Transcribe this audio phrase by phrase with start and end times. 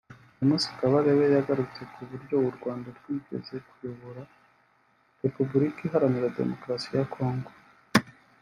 [0.37, 4.21] James Kabarebe yagarutse ku buryo u Rwanda rwigeze kuyobora
[5.23, 7.51] Repubulika Iharanira Demokarasi ya Congo